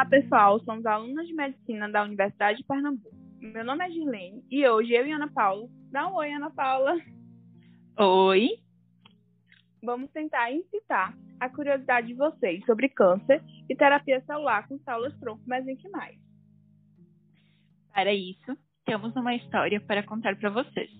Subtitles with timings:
[0.00, 0.58] Olá, pessoal.
[0.60, 3.14] Somos alunos de medicina da Universidade de Pernambuco.
[3.38, 5.68] Meu nome é Girlene e hoje eu e Ana Paula.
[5.92, 6.96] Dá um oi, Ana Paula.
[7.98, 8.48] Oi.
[9.82, 15.42] Vamos tentar incitar a curiosidade de vocês sobre câncer e terapia celular com células tronco
[15.46, 16.18] mesenquimais.
[17.92, 18.56] Para isso,
[18.86, 20.90] temos uma história para contar para vocês.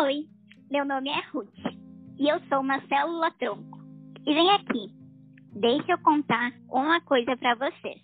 [0.00, 0.28] Oi,
[0.70, 1.52] meu nome é Ruth
[2.20, 3.80] e eu sou uma célula tronco.
[4.24, 4.92] E vem aqui,
[5.52, 8.00] deixa eu contar uma coisa para vocês.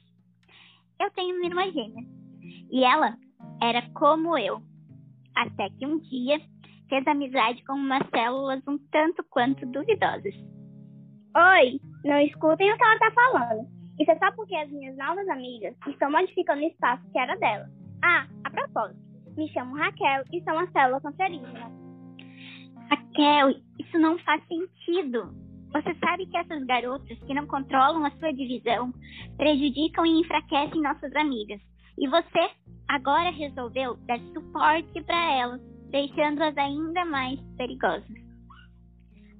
[1.01, 2.05] Eu tenho uma irmã gêmea
[2.73, 3.17] e ela
[3.62, 4.61] era como eu,
[5.37, 6.41] até que um dia
[6.89, 10.34] fez amizade com umas células um tanto quanto duvidosas.
[11.36, 13.69] Oi, não escutem o que ela tá falando.
[14.01, 17.69] Isso é só porque as minhas novas amigas estão modificando o espaço que era dela.
[18.03, 19.01] Ah, a propósito,
[19.36, 21.83] me chamo Raquel e sou uma célula cancerígena.
[22.90, 25.34] Raquel, isso não faz sentido.
[25.72, 28.92] Você sabe que essas garotas que não controlam a sua divisão
[29.36, 31.60] prejudicam e enfraquecem nossas amigas.
[31.98, 32.50] E você
[32.88, 38.24] agora resolveu dar suporte para elas, deixando-as ainda mais perigosas.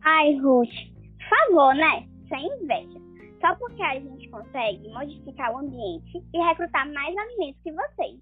[0.02, 0.74] Ai, Ruth,
[1.18, 2.08] por favor, né?
[2.28, 3.00] Sem inveja.
[3.40, 8.20] Só porque a gente consegue modificar o ambiente e recrutar mais alimentos que vocês.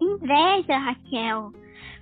[0.00, 1.52] Inveja, Raquel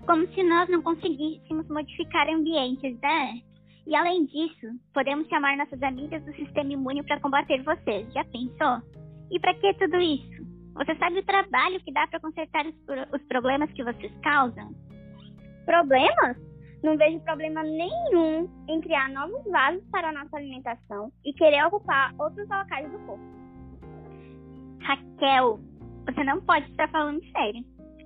[0.04, 3.40] como se nós não conseguíssemos modificar ambientes, né?
[3.86, 8.10] E além disso, podemos chamar nossas amigas do sistema imune para combater vocês.
[8.12, 8.82] Já pensou?
[9.30, 10.44] E para que tudo isso?
[10.74, 12.74] Você sabe o trabalho que dá para consertar os,
[13.12, 14.74] os problemas que vocês causam?
[15.66, 16.36] Problemas?
[16.82, 22.14] Não vejo problema nenhum em criar novos vasos para a nossa alimentação e querer ocupar
[22.18, 23.24] outros locais do corpo.
[24.80, 25.60] Raquel,
[26.04, 27.64] você não pode estar falando sério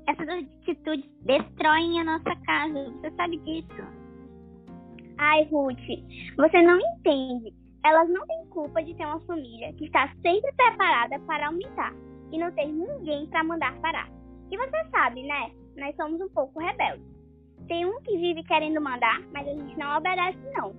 [0.09, 2.91] essas atitudes destroem a nossa casa.
[2.93, 3.83] Você sabe disso.
[5.19, 5.77] Ai, Ruth,
[6.37, 7.55] você não entende.
[7.85, 11.93] Elas não têm culpa de ter uma família que está sempre preparada para aumentar
[12.33, 14.09] e não ter ninguém para mandar parar.
[14.51, 15.51] E você sabe, né?
[15.77, 17.05] Nós somos um pouco rebeldes.
[17.67, 20.75] Tem um que vive querendo mandar, mas a gente não obedece, não.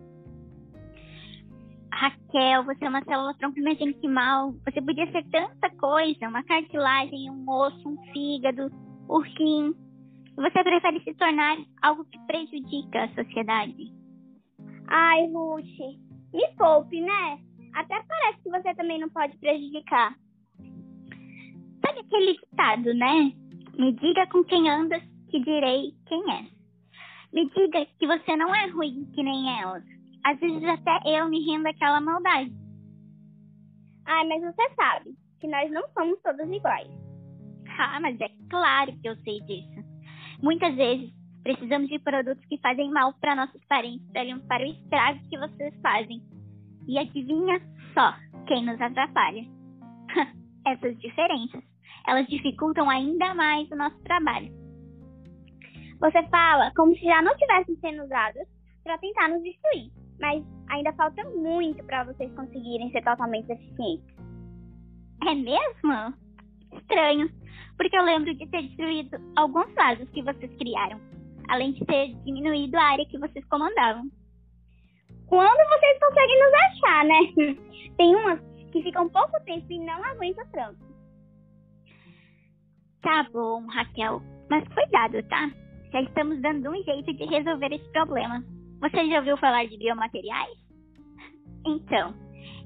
[1.91, 4.53] Raquel, você é uma célula tronco mesenquimal.
[4.65, 8.71] Você podia ser tanta coisa: uma cartilagem, um osso, um fígado,
[9.09, 9.73] o rim.
[10.35, 13.91] Você prefere se tornar algo que prejudica a sociedade.
[14.87, 15.65] Ai, Ruth,
[16.33, 17.39] me poupe, né?
[17.73, 20.15] Até parece que você também não pode prejudicar.
[21.85, 23.33] Sabe aquele ditado, né?
[23.77, 26.45] Me diga com quem andas, que direi quem é.
[27.33, 29.83] Me diga que você não é ruim que nem elas.
[30.25, 32.51] Às vezes até eu me rendo àquela maldade.
[34.05, 36.89] Ai, mas você sabe que nós não somos todas iguais.
[37.77, 39.83] Ah, mas é claro que eu sei disso.
[40.41, 41.11] Muitas vezes
[41.43, 44.05] precisamos de produtos que fazem mal para nossos parentes
[44.47, 46.21] para o estrago que vocês fazem.
[46.87, 47.61] E adivinha
[47.93, 48.13] só
[48.47, 49.45] quem nos atrapalha?
[50.65, 51.63] Essas diferenças.
[52.07, 54.51] Elas dificultam ainda mais o nosso trabalho.
[55.99, 58.47] Você fala como se já não tivessem sendo usadas
[58.83, 64.15] para tentar nos destruir, mas ainda falta muito para vocês conseguirem ser totalmente eficientes.
[65.27, 66.13] É mesmo?
[66.89, 67.29] Estranho
[67.79, 70.99] porque eu lembro de ter destruído alguns vasos que vocês criaram,
[71.47, 74.03] além de ter diminuído a área que vocês comandavam.
[75.27, 77.55] Quando vocês conseguem nos achar, né?
[77.95, 78.41] Tem umas
[78.73, 80.79] que ficam pouco tempo e não aguentam tranco.
[83.01, 85.49] Tá bom, Raquel, mas cuidado, tá?
[85.93, 88.43] Já estamos dando um jeito de resolver esse problema.
[88.81, 90.57] Você já ouviu falar de biomateriais?
[91.65, 92.13] Então,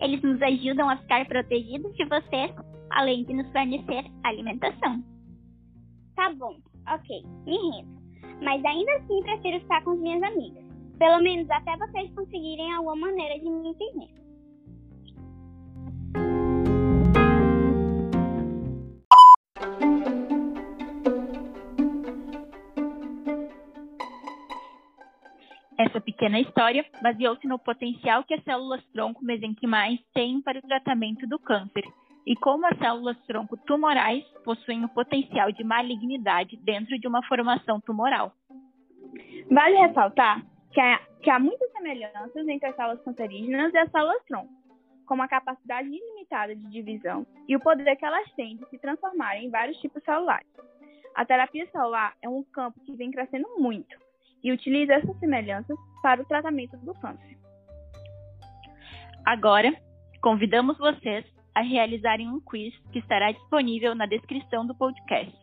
[0.02, 2.52] eles nos ajudam a ficar protegidos de vocês
[2.94, 5.04] além de nos fornecer alimentação.
[6.16, 6.56] Tá bom,
[6.88, 8.04] ok, me rendo.
[8.42, 10.64] Mas ainda assim prefiro estar com as minhas amigas.
[10.98, 14.24] Pelo menos até vocês conseguirem alguma maneira de me entender.
[25.80, 31.28] Essa pequena história baseou-se no potencial que as células tronco mesenquimais têm para o tratamento
[31.28, 31.84] do câncer
[32.26, 37.80] e como as células tronco tumorais possuem o potencial de malignidade dentro de uma formação
[37.82, 38.34] tumoral.
[39.52, 44.24] Vale ressaltar que há, que há muitas semelhanças entre as células cancerígenas e as células
[44.26, 44.52] tronco,
[45.06, 49.46] como a capacidade ilimitada de divisão e o poder que elas têm de se transformarem
[49.46, 50.48] em vários tipos celulares.
[51.16, 53.96] A terapia celular é um campo que vem crescendo muito
[54.44, 57.38] e utiliza essas semelhanças para o tratamento do câncer.
[59.26, 59.72] Agora,
[60.22, 61.26] convidamos vocês
[61.56, 65.38] a realizarem um quiz que estará disponível na descrição do podcast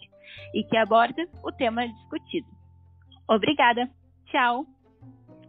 [0.54, 2.48] e que aborda o tema discutido.
[3.28, 3.88] Obrigada.
[4.26, 4.66] Tchau.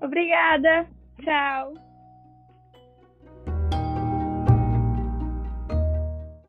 [0.02, 0.88] Obrigada.
[1.24, 1.91] Tchau.